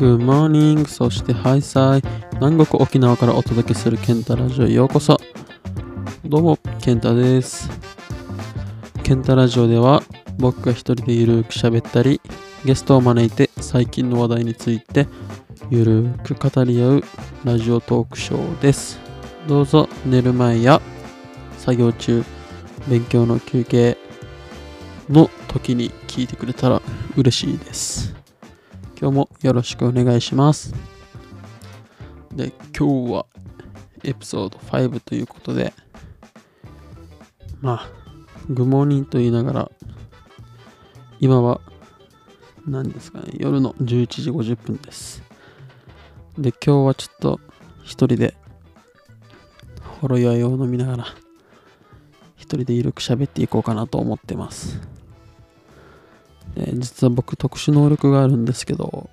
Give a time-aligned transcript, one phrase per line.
[0.00, 0.86] Good morning.
[0.86, 2.02] そしてハイサイ
[2.36, 5.20] 南国沖縄からお届けするケンタラジオへようこそ。
[6.24, 7.68] どうもケンタです。
[9.02, 10.02] ケンタラジオでは
[10.38, 12.18] 僕が一人でゆるく喋ったり
[12.64, 15.06] ゲストを招いて最近の話題について
[15.68, 17.04] ゆるく語り合う
[17.44, 18.98] ラジオトークショーです。
[19.46, 20.80] どうぞ寝る前や
[21.58, 22.24] 作業中
[22.88, 23.98] 勉強の休憩
[25.10, 26.80] の時に聞いてくれたら
[27.18, 28.19] 嬉しいです。
[29.00, 30.74] 今日もよろしくお願いします。
[32.32, 33.26] で今日は
[34.04, 35.72] エピソード5ということで
[37.62, 37.88] まあ
[38.50, 39.70] グモーニンと言いながら
[41.18, 41.62] 今は
[42.66, 45.22] 何ですかね夜の11時50分です。
[46.36, 47.40] で今日はちょっと
[47.82, 48.34] 一人で
[49.98, 51.06] ほろ酔いを飲みながら
[52.36, 54.99] 一人でゆるく喋っていこうかなと思ってます。
[56.54, 59.08] で実は僕特殊能力があるんですけど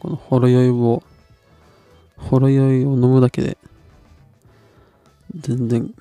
[0.00, 1.02] このほろ酔いを
[2.16, 3.56] ほろ酔いを飲むだけで
[5.34, 5.94] 全然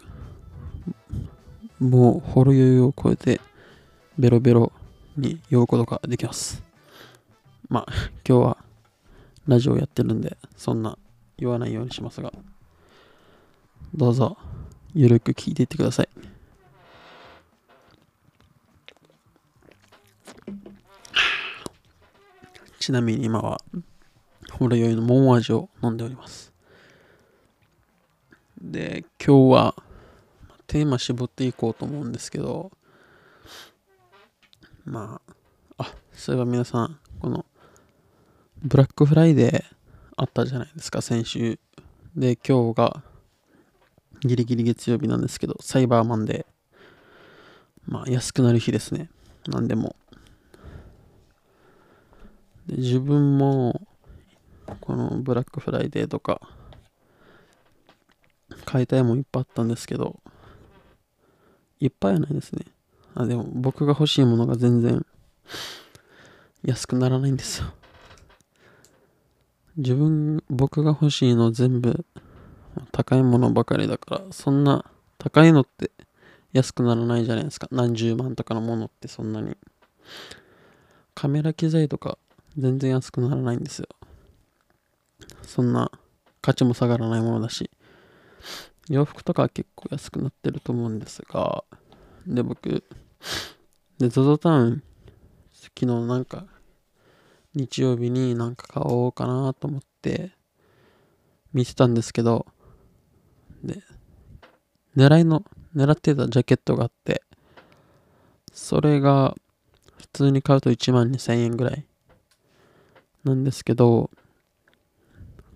[1.79, 3.41] もうほろ酔いを超えて
[4.17, 4.71] ベロベロ
[5.17, 6.63] に酔うことができます。
[7.67, 7.85] まあ
[8.27, 8.57] 今日は
[9.47, 10.97] ラジオやってるんでそんな
[11.37, 12.31] 言わないようにしますが
[13.93, 14.37] どうぞ
[14.93, 16.09] ゆるく聞いていってください。
[22.85, 23.59] ちなみに今は
[24.51, 26.53] ほろ酔いの桃味を飲んでおります。
[28.61, 29.75] で今日は
[30.67, 32.71] テーマ絞っていこうと思うんですけど
[34.85, 35.19] ま
[35.77, 37.43] ああそういえば皆さんこの
[38.61, 39.75] ブラックフライデー
[40.15, 41.57] あったじゃないですか先週。
[42.15, 43.01] で今日が
[44.21, 47.91] ギリギリ月曜日なんですけどサイバーマンデー。
[47.91, 49.09] まあ安くなる日ですね。
[49.47, 49.95] 何でも。
[52.67, 53.87] で自分も
[54.81, 56.41] このブラックフライデーとか
[58.65, 60.19] 買いたいもんいっぱいあったんですけど
[61.79, 62.65] いっぱいはないですね。
[63.13, 65.05] あでも僕が欲しいものが全然
[66.63, 67.67] 安くならないんですよ。
[69.77, 72.05] 自分僕が欲しいの全部
[72.91, 74.85] 高いものばかりだからそんな
[75.17, 75.91] 高いのって
[76.53, 77.67] 安くならないじゃないですか。
[77.71, 79.57] 何十万とかのものってそんなに。
[81.13, 82.17] カメラ機材とか
[82.57, 83.87] 全然安くならないんですよ。
[85.41, 85.91] そんな
[86.41, 87.69] 価値も下がらないものだし。
[88.89, 91.63] 洋服とかは結構安くなってると思うんですが。
[92.27, 92.83] で僕
[93.99, 94.83] で ZOZO タウン
[95.53, 96.45] 昨日なんか
[97.53, 100.31] 日曜日になんか買おうかなと思って
[101.53, 102.45] 見てたんですけど
[103.63, 103.81] で
[104.97, 105.43] 狙いの
[105.75, 107.21] 狙ってたジャケットがあって
[108.53, 109.35] それが
[109.97, 111.85] 普通に買うと1万2000円ぐらい
[113.25, 114.09] なんですけど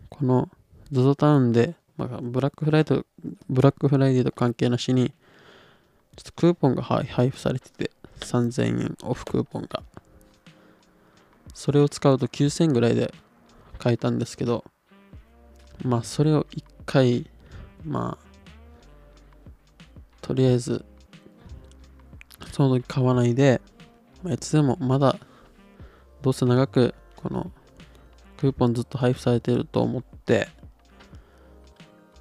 [0.09, 0.49] この
[0.91, 3.05] ZOZO タウンで、まあ、ブラックフライド
[3.49, 5.13] ブラックフライデーと関係なしに
[6.15, 7.91] ちょっとクーポンが配布されてて
[8.21, 9.83] 3000円オフクーポンが。
[11.53, 13.13] それを使うと9000円ぐらいで
[13.79, 14.63] 買えたんですけど
[15.83, 17.29] まあそれを1回
[17.83, 18.25] まあ
[20.21, 20.85] とりあえず
[22.51, 23.61] その時買わないで、
[24.23, 25.17] まあ、いつでもまだ
[26.21, 27.51] どうせ長くこの
[28.39, 30.47] クーポンずっと配布されてると思って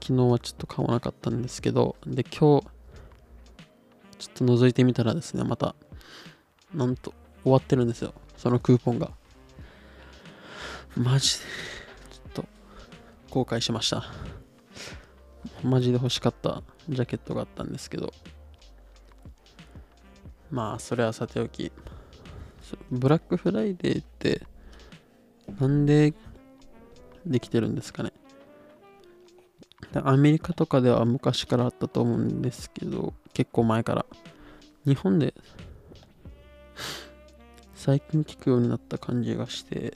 [0.02, 2.62] 昨日はちょっと買わなかったんですけどで今日ちょっ
[4.34, 5.76] と覗いてみたらですねまた
[6.74, 7.14] なんと
[7.44, 9.12] 終わってるんですよそのクーポンが。
[10.96, 11.44] マジで
[12.10, 12.44] ちょっと
[13.30, 14.04] 後悔しました。
[15.62, 18.12] マジで欲しかったジャケットがあったんですけど。
[20.50, 21.70] まあそれはさておき
[22.90, 24.42] ブラックフライデーって
[25.60, 26.14] なんで
[27.26, 28.12] できてるんですかね。
[29.94, 34.06] アメリカとかでは昔からあったと思うんですけど結構前から。
[34.84, 35.34] 日本で
[37.74, 39.94] 最近聞くようになった感じがして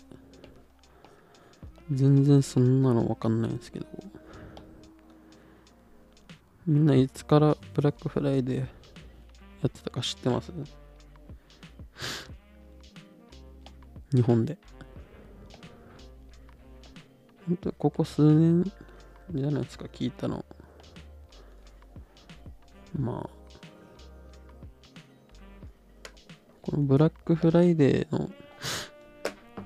[1.90, 3.86] 全然そんなのわかんないんですけど。
[6.66, 8.66] みんないつからブラックフライデーや
[9.66, 10.52] ってたか知ってます？
[14.14, 14.58] 日本で。
[17.46, 18.64] 本当ここ数年
[19.32, 20.44] じゃないですか聞いたの。
[22.98, 23.30] まあ
[26.60, 28.30] このブラックフライデーの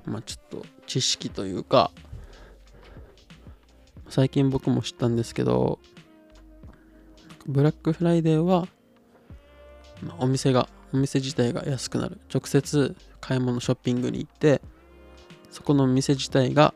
[0.06, 1.90] まあちょっと知識というか
[4.08, 5.78] 最近僕も知ったんですけど
[7.46, 8.66] ブラックフライデーは、
[10.02, 12.20] まあ、お店がお店自体が安くなる。
[12.32, 14.62] 直接買い物ショッピングに行って
[15.50, 16.74] そこの店自体が、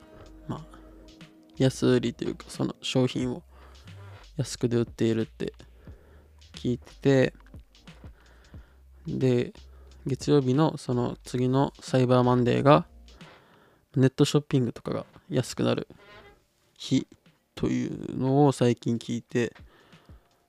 [1.61, 3.43] 安売りというかその商品を
[4.39, 5.53] 安くで売っているって
[6.55, 7.35] 聞いてて
[9.07, 9.53] で
[10.07, 12.87] 月曜日のその次のサイバーマンデーが
[13.95, 15.87] ネットショッピングとかが安くなる
[16.79, 17.07] 日
[17.55, 19.53] というのを最近聞いて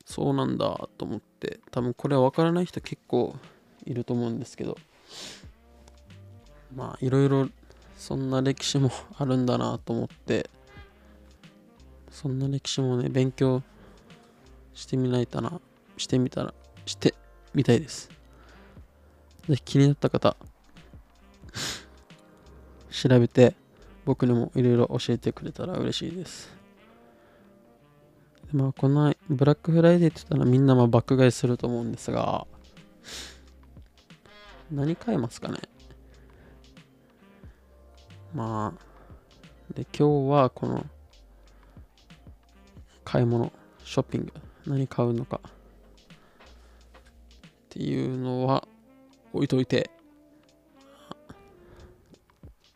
[0.05, 3.35] そうなんだと思って多分これは分からない人結構
[3.85, 4.77] いると思うんですけど
[6.73, 7.49] まあいろいろ
[7.97, 10.49] そんな歴史もあるんだなと思って
[12.11, 13.63] そんな歴史もね勉強
[14.73, 15.59] してみないとな
[15.97, 16.53] してみたら
[16.85, 17.15] して
[17.53, 18.09] みたいです。
[19.47, 20.37] ぜひ気になった方
[22.91, 23.55] 調べて
[24.05, 26.53] 僕にもいろいろ教えてくれたら嬉しいです。
[28.51, 32.45] まあこのブラックフライデーって言ったらみんなま爆買いすると思うんですが
[34.69, 35.59] 何買えますかね？
[38.33, 40.85] まあで今日はこの
[43.03, 43.51] 買い物
[43.83, 44.33] ショッピング
[44.65, 45.41] 何買うのか。
[45.43, 45.49] っ
[47.69, 48.67] ていうのは
[49.31, 49.89] 置いといて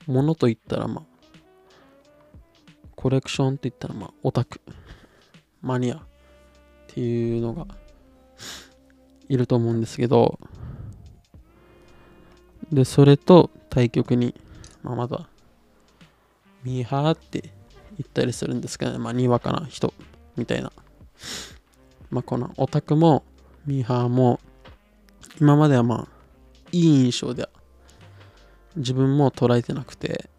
[0.07, 1.05] ものといったらまあ
[2.95, 4.61] コレクションって言ったらまあオタク
[5.61, 5.99] マニアっ
[6.87, 7.67] ていうのが
[9.27, 10.39] いると思うんですけど
[12.71, 14.33] でそれと対局に、
[14.81, 15.27] まあ、まだ
[16.63, 17.41] ミーハーって
[17.97, 19.93] 言ったりするんですけどねまあにわかな人。
[20.37, 20.71] みたいな。
[22.09, 23.23] まあこのオタクも
[23.65, 24.39] ミーハーも
[25.41, 26.07] 今まではまあ
[26.71, 27.49] いい印象では
[28.75, 30.29] 自分も捉えてなくて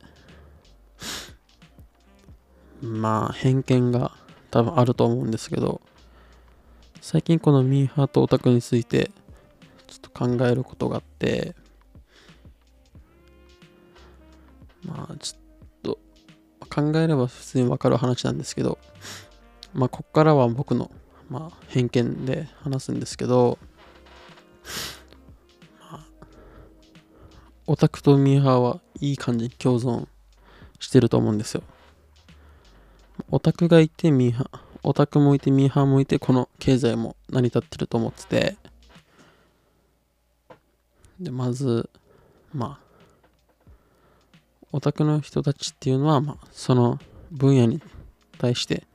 [2.81, 4.12] まあ偏見が
[4.50, 5.81] 多分あると思うんですけど
[7.00, 9.10] 最近このミーハーとオタクについて
[9.87, 11.54] ちょっと考えることがあって
[14.84, 15.40] まあちょっ
[15.82, 15.99] と
[16.69, 18.78] 考えれば普通にわかる話なんですけど
[19.76, 20.90] まあこっからは僕の、
[21.28, 23.58] まあ、偏見で話すんですけど、
[25.78, 26.06] まあ、
[27.67, 30.08] オタクとミーハーはいい感じに共存
[30.81, 31.62] してると思うんですよ。
[33.31, 38.56] オタクがいてミーハー、オタクもいてミーハーもいて、この経済も成り立ってると思ってて、
[41.20, 41.90] で、まず、
[42.55, 42.87] まあ、
[44.73, 46.99] オタクの人たちっていうのは、まあ、その
[47.31, 47.82] 分野に
[48.38, 48.87] 対して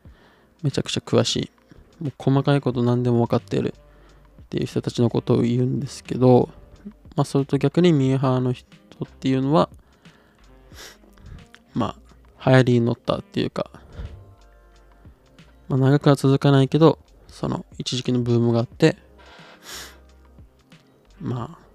[0.63, 1.51] めちゃくちゃ詳しい。
[2.03, 3.73] もう細かいこと何でも分かっている
[4.41, 6.49] っていう人たちのことを言うんですけど、
[7.15, 8.67] まあ、それと逆にミーハーの人
[9.03, 9.69] っていうのは、
[11.73, 11.95] ま
[12.39, 13.69] あ、流行りに乗ったっていうか、
[15.67, 18.97] まあ、長くは続かないけど、その一時期のブームがあって、
[21.19, 21.65] まあ、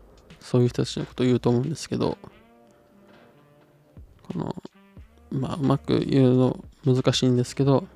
[0.41, 2.19] そういう人たちのことを言うと思うんですけど、
[4.23, 4.55] この、
[5.31, 7.87] まあ、うまく言うの難しいんですけど、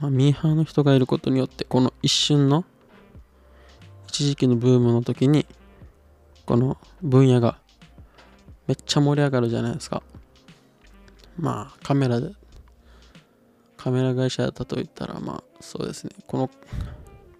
[0.00, 2.64] まあ、ミーハーの人がいることによって、この一瞬の
[4.08, 5.46] 一時期のブームの時に、
[6.46, 7.58] この分野が
[8.66, 10.02] めっちゃ盛り上がるじゃないですか。
[11.38, 12.30] まあ、カメラで
[13.84, 16.50] カメラ会社だと言ったら、まあそうですね、この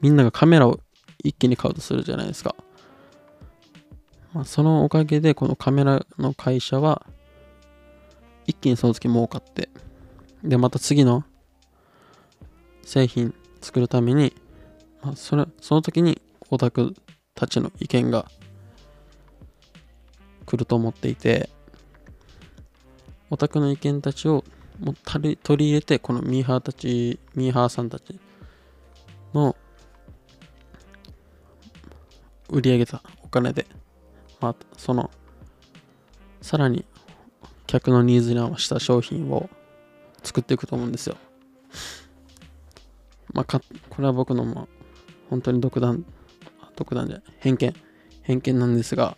[0.02, 0.78] みんながカメラを
[1.22, 2.54] 一気に買うとするじゃないですか。
[4.34, 7.06] まあ、そのおかげで、このカメラの会社は
[8.46, 9.70] 一気にその時儲かって、
[10.42, 11.24] で、また次の
[12.84, 14.34] 製品作るために、
[15.02, 16.94] まあ、それその時にオタク
[17.34, 18.26] たちの意見が
[20.46, 21.48] 来ると思っていて、
[23.30, 24.44] オタクの意見たちを
[24.80, 28.18] もう取り入れてこのミーハーたちミーハーさんたち
[29.32, 29.56] の
[32.48, 33.66] 売り上げたお金で、
[34.40, 35.10] まあ、その
[36.42, 36.84] さらに
[37.66, 39.48] 客のニーズに合わせた商品を
[40.22, 41.16] 作っていくと思うんですよ。
[43.34, 43.60] まあ、か
[43.90, 44.66] これは僕のまあ
[45.28, 46.04] 本当に独断
[46.76, 47.74] 独断じゃない偏見
[48.22, 49.16] 偏見なんですが、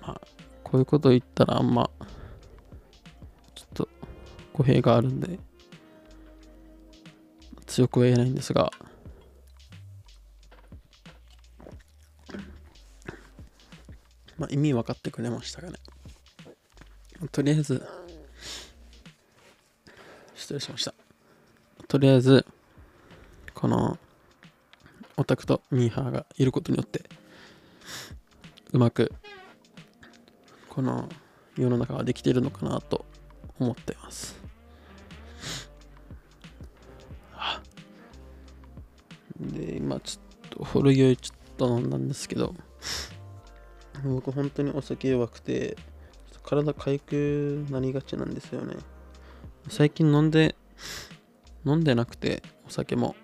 [0.00, 0.20] まあ、
[0.64, 1.90] こういうこと言ったらあんま
[3.54, 3.88] ちょっと
[4.54, 5.38] 語弊があるんで、
[7.66, 8.72] 強くは言えないんですが、
[14.38, 15.74] まあ、意味分かってくれましたかね。
[17.30, 17.86] とりあえず、
[20.34, 20.94] 失礼しました。
[21.88, 22.46] とりあえず、
[23.54, 23.98] この、
[25.16, 27.08] オタクとミーハーがいることによって、
[28.72, 29.12] うまく、
[30.68, 31.08] この
[31.56, 33.04] 世の中ができているのかなと
[33.58, 34.38] 思っています。
[39.40, 42.54] で、今ちょっと、ホルギちょっと飲んだんですけど、
[44.04, 45.76] 僕本当にお酒弱くて
[46.42, 48.76] 体かゆくなりがちなんですよね
[49.68, 50.54] 最近飲んで
[51.68, 53.14] 飲んでなくてお酒も。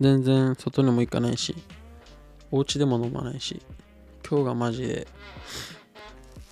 [0.00, 1.54] 全然外にも行かないし
[2.50, 3.62] お家でも飲まないし
[4.28, 5.06] 今日がマジで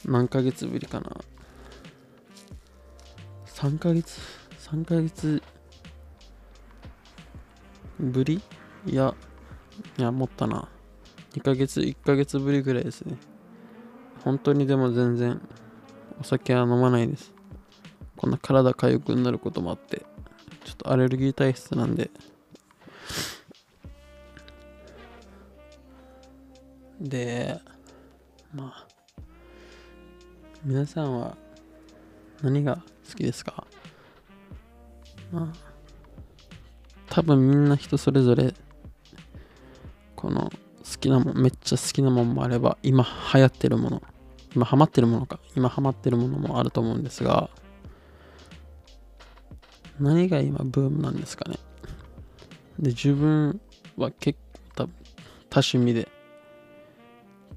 [0.04, 1.16] 何ヶ月ぶりかな。
[3.46, 4.18] 3ヶ月
[4.58, 5.42] 3ヶ月
[8.00, 8.40] ぶり？
[8.86, 9.14] いや
[9.98, 10.68] いやもったな。
[11.34, 13.16] 2ヶ月1ヶ月ぶりぐらいですね。
[14.24, 15.40] 本当にでも全然
[16.20, 17.32] お酒は飲まないです。
[18.16, 20.04] こんな体かゆくなることもあって。
[20.82, 22.10] とアレルギー体質なんで。
[27.00, 27.58] で
[28.54, 28.86] まあ
[30.64, 31.36] 皆さんは
[32.42, 32.76] 何が
[33.08, 33.66] 好きですか？
[35.32, 35.56] まあ
[37.08, 38.54] 多分みんな人それぞれ
[40.14, 40.50] この好
[41.00, 44.02] きなもんめっちゃ好きなもんもあれば今流行ってるもの
[44.54, 47.50] 今ハマってるものか今ハマってるものもあると思うんですが
[50.00, 51.56] 何が今ブームなんですかね。
[52.78, 53.60] で自分
[53.96, 54.38] は結
[54.74, 54.88] 構多
[55.50, 56.08] 多趣味で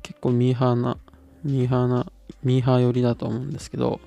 [0.04, 0.98] 結構ミーハーな
[1.44, 2.06] ミーハーな
[2.44, 4.00] ミーハー寄りだと思うんですけど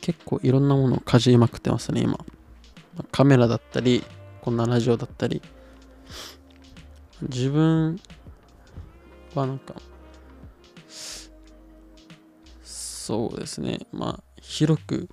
[0.00, 2.18] 結構いろんなものをかじりまくってますね今。
[3.10, 4.04] カメラだったり
[4.42, 5.42] こんなラジオだったり。
[7.22, 7.98] 自分
[9.34, 9.74] はなんか
[12.62, 13.80] そうですね。
[13.92, 15.08] まあ広く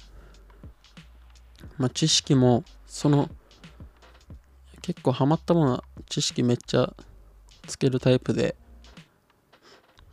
[1.77, 3.29] まあ知識もその
[4.81, 6.93] 結構ハマったものは知識めっちゃ
[7.67, 8.55] つけるタイプで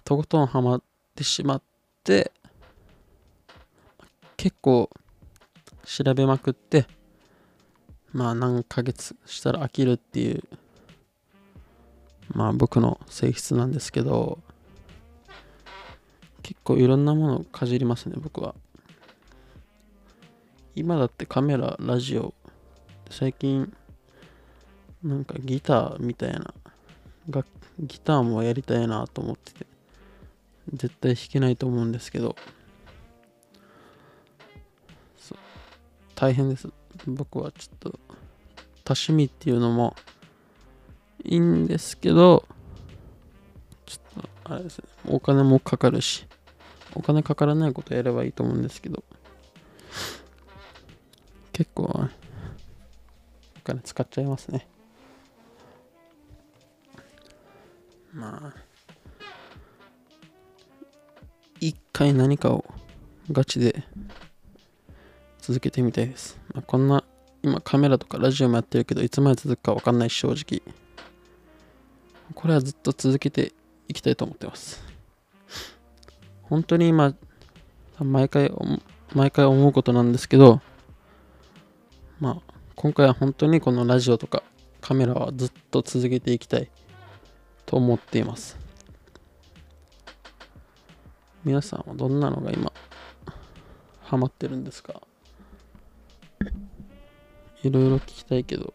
[0.05, 0.83] とことんハマっ
[1.15, 1.63] てしまっ
[2.05, 2.33] て
[4.37, 4.91] 結構
[5.85, 6.87] 調べまくって
[8.13, 10.43] まあ何ヶ月したら飽きるっていう
[12.33, 14.39] まあ僕の性質なんですけど
[16.43, 18.55] 結構いろんなものをかじりますね僕は。
[20.79, 22.33] 今だってカメララジオ
[23.11, 23.73] 最近
[25.03, 26.55] なんかギターみたいな
[27.81, 29.67] ギターもやりたいなと思ってて
[30.73, 32.37] 絶対弾けないと思うんですけど
[36.15, 36.69] 大変です。
[37.07, 37.91] 僕はちょっと
[38.85, 39.95] 多趣味っていうのも
[41.25, 42.45] いいんですけど
[43.87, 46.27] ちょっとあれですねお金もかかるし
[46.95, 49.05] お金かからないことやればいいと思うんですけど
[51.59, 52.09] 結構お
[53.65, 54.69] 金使っちゃいますね
[58.13, 58.69] まあ
[61.61, 62.65] 一回何かを
[63.33, 63.83] ガチで
[65.41, 66.39] 続けてみたいです。
[66.55, 67.03] まあ、こんな、
[67.43, 70.63] 今カメラとかラジオもやってるけど、いつまで続くかわかんないし、正直。
[72.35, 73.53] これはずっと続けて
[73.89, 74.83] いきたいと思ってます。
[76.43, 77.15] 本当に今、
[77.99, 78.53] 毎回、
[79.15, 80.61] 毎回思うことなんですけど、
[82.21, 84.43] まあ、今回は本当にこのラジオとか
[84.81, 86.71] カメラはずっと続けていきたい
[87.65, 88.57] と思っています。
[91.45, 92.73] 皆さんはどんなのが今
[94.03, 95.01] ハマってるんですか？
[97.63, 98.75] いろいろ聞きたいけど。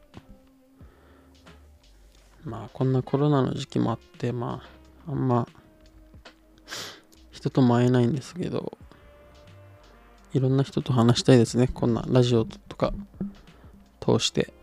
[2.46, 4.62] まあこんなコロナの時期もあってま
[5.08, 5.48] ああんま
[7.32, 8.78] 人とも会えないんですけど
[10.34, 12.94] いろんな人と話したいですねこんなラジオとか。
[14.04, 14.54] 通して。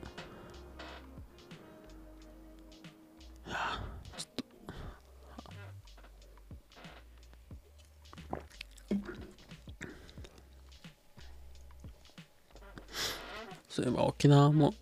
[13.71, 14.75] そういえば沖縄も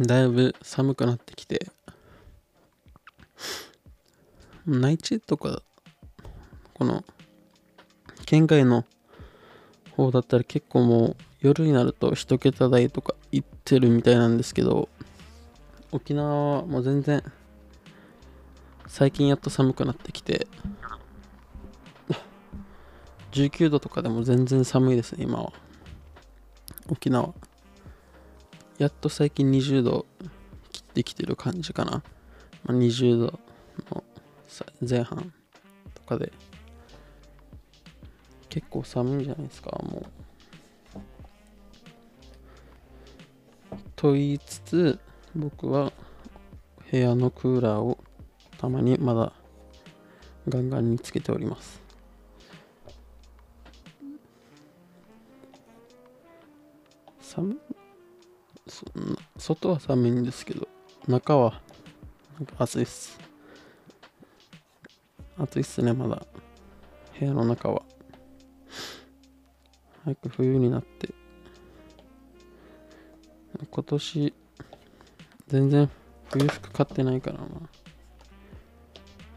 [0.00, 1.70] だいぶ寒くなってきて。
[4.66, 5.62] 内地とか
[6.74, 7.04] この
[8.24, 8.84] 県外の
[9.96, 14.88] 方だったら結構もう夜になると一桁台とか行ってるみたいなんですけど
[15.92, 17.22] 沖縄はもう全然
[18.86, 20.46] 最近やっと寒くなってきて
[23.32, 25.52] 19度とかでも全然寒いですね今は
[26.88, 27.32] 沖縄
[28.78, 30.06] やっと最近20度
[30.72, 32.02] 切ってきてる感じかな。
[32.64, 33.40] まあ、20度
[33.90, 34.04] の
[34.80, 35.32] 前半
[35.94, 36.32] とかで
[38.48, 40.19] 結構寒いんじゃないですか、もう。
[44.00, 44.98] と言いつつ、
[45.36, 45.92] 僕は
[46.90, 47.98] 部屋のクーラーを
[48.56, 49.34] たまにまだ
[50.48, 51.82] ガンガンにつけております。
[57.20, 57.60] 寒
[59.36, 60.66] 外は寒いんですけど
[61.06, 61.60] 中は
[62.56, 63.20] 暑いです。
[65.36, 66.22] 暑いっすねまだ。
[67.18, 67.82] 部屋の中は。
[70.04, 71.19] 早く冬になって
[73.80, 74.34] 今年
[75.48, 75.90] 全然
[76.28, 77.46] 冬服買ってないからな。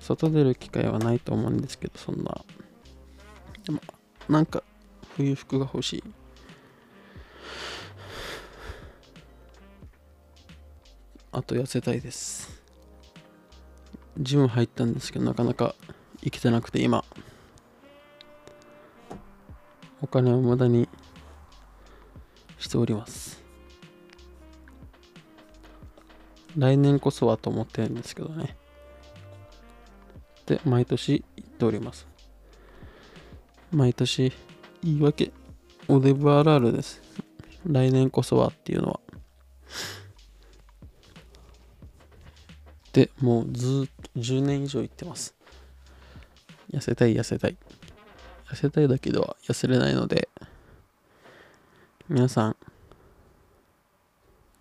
[0.01, 2.43] 外出る機会はないと思うんですけどそんな。
[3.63, 3.79] でも
[4.27, 4.61] なんか
[5.15, 6.03] 冬服が欲しい。
[11.31, 12.61] あと痩せたいです。
[14.19, 15.73] ジム入ったんですけどなかなか
[16.21, 17.05] 行けてなくて今。
[20.01, 20.89] お金を無駄に
[22.59, 23.42] しております。
[26.57, 28.55] 来年こそはと思ってるんですけどね。
[30.45, 32.07] で毎年行っております。
[33.71, 34.31] 毎年
[34.83, 35.31] 言い訳
[35.87, 37.01] おデブあるあるです。
[37.65, 38.99] 来年こそはっていうのは。
[42.91, 45.35] でもうずっと10年以上言ってます。
[46.71, 47.57] 痩せたい痩せたい。
[48.49, 50.29] 痩せたいだけでは痩せれないので。
[52.09, 52.55] 皆さん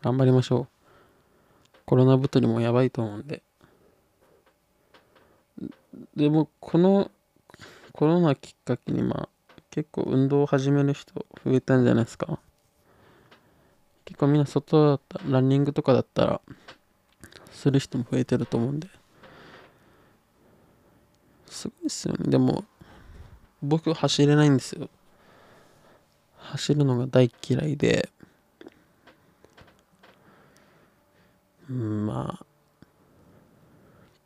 [0.01, 0.72] 頑張りましょう。
[1.87, 3.43] コロナ太りもやばいと思うんで。
[6.17, 7.11] でもこの
[7.93, 9.29] コロナきっかけにまあ
[9.71, 12.39] 結構運動を始める人増えたんじゃないですか。
[14.05, 16.41] 結構みんな外だったランニングとかだったら
[17.51, 18.89] する人も増えてると思うんで。
[21.47, 22.31] すごいっすよね。
[22.31, 22.65] でも
[23.63, 24.89] 僕走れないんですよ。
[26.39, 28.09] 走るのが大嫌いで。
[31.73, 32.45] うんまあ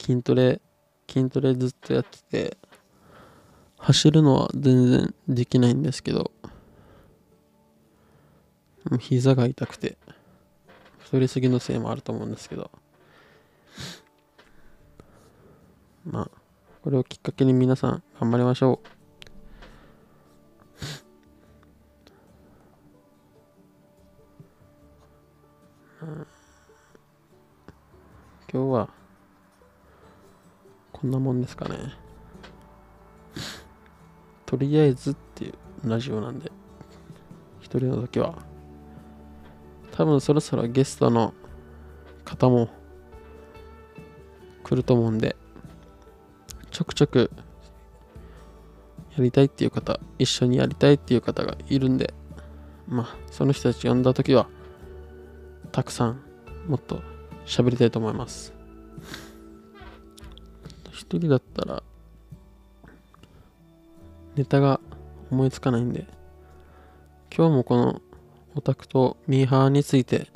[0.01, 0.61] 筋トレ
[1.09, 2.57] 筋トレずっとやってて
[3.79, 6.33] 走るのは全然できないんですけど
[8.99, 9.97] 膝が痛くて
[10.99, 12.71] 太りすぎのせいもあると思うんですけど
[16.05, 16.31] まあ
[16.83, 18.89] これをきっかけに皆さん頑張りましょう、
[28.57, 28.89] 今日は
[30.91, 31.77] こんなもんですかね。
[34.47, 36.51] とりあえずっていうラジオなんで
[37.61, 38.35] 一人の時は。
[39.93, 41.35] 多分そろそろゲストの
[42.25, 42.71] 方も
[44.65, 45.37] 来ると思うんで
[46.71, 47.31] ちょくちょく
[49.19, 52.15] やりたいっていう方一緒にやりたいっていう方がいるんで
[52.89, 54.49] まあその人たち呼んだ時は
[55.73, 56.21] たくさん
[56.67, 57.16] もっと
[57.47, 58.53] 喋りたいと思います
[60.93, 61.83] 一人だったら
[64.35, 64.81] ネタが
[65.31, 66.07] 思いつかないんで
[67.35, 68.03] 今日もこの
[68.55, 70.29] オタクとミーハーについて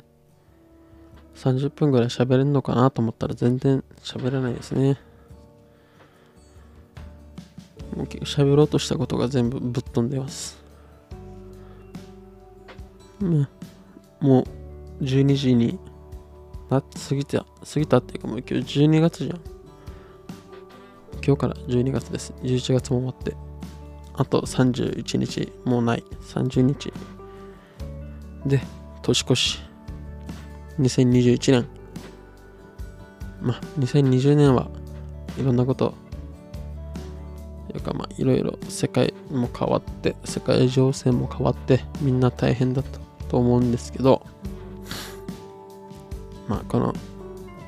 [1.35, 4.99] 30分ぐらい喋れるのかなと思ったら全然喋れないですね。
[7.95, 10.63] もう喋ろうとしたことが全部ぶっ飛んでます。
[13.21, 13.47] ね、
[14.19, 14.45] も
[14.99, 15.79] う12時に
[16.71, 19.41] な過ぎた、過ぎたっていうかもう今日12月じゃん。
[21.23, 22.33] 今日から12月です。
[22.41, 23.35] 11月も終わって。
[24.13, 26.03] あと31日もうない。
[26.21, 26.93] 30日。
[28.45, 28.61] で、
[29.01, 29.59] 年越し。
[30.79, 31.67] 2021年。
[33.41, 34.69] まあ、2020年は
[35.37, 35.93] いろんなこと
[37.69, 44.23] というかまあいろいろ世界も変わって世界情勢も変わってみんな大変だったと思うんですけど
[46.47, 46.93] まあこの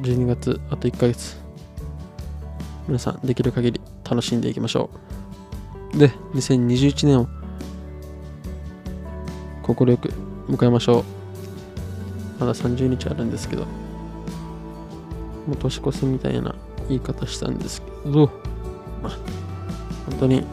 [0.02, 1.38] 12月あと1ヶ月。
[2.88, 4.90] 皆さんできる限り楽しんでいきましょ
[5.94, 5.98] う。
[5.98, 7.28] で2021年を
[9.62, 10.10] 心よく
[10.50, 11.04] 迎えましょう。
[12.40, 13.66] まだ30日あるんですけど。
[15.48, 16.56] もう年越すみたいな
[16.88, 18.30] 言い方したんですけど。
[19.02, 19.18] まあ
[20.10, 20.44] 本当に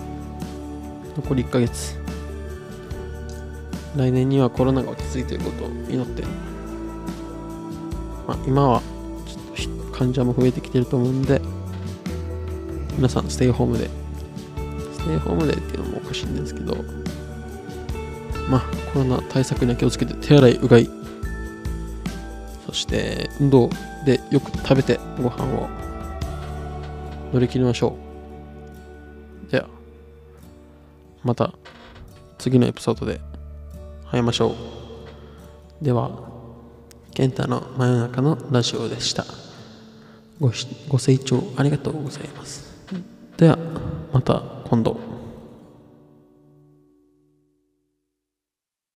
[1.16, 1.98] 残り1ヶ月。
[3.96, 6.22] 来年にはコロナが落ち着いていることを祈って、
[8.31, 8.83] まあ、今は
[9.57, 11.40] ちょっと患者も増えてきてると思うんで
[12.95, 13.90] 皆さんステイホームで
[14.95, 16.77] ステイホームでっていうのもおかしいんですけど
[18.49, 18.61] まあ
[18.93, 20.88] コロナ対策には気をつけて手洗いうがい
[22.69, 23.69] そして運動
[24.07, 25.69] でよく食べてご飯を
[27.33, 27.97] 乗り切りましょ
[29.49, 29.66] うでは、
[31.25, 31.53] また
[32.38, 33.21] 次のエピソードで
[34.09, 34.55] 会いましょ
[35.81, 35.85] う。
[35.85, 36.39] では、
[37.20, 39.26] 健太の真夜中のラジオでした。
[40.40, 40.50] ご
[40.88, 42.64] ご清聴ありがとうございます。
[43.37, 43.59] では、
[44.11, 45.10] また今度。